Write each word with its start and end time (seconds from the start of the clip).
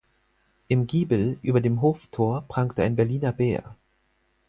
Im 0.67 0.87
Giebel 0.87 1.37
über 1.43 1.61
dem 1.61 1.83
Hoftor 1.83 2.43
prangte 2.47 2.81
ein 2.81 2.95
Berliner 2.95 3.33
Bär. 3.33 3.75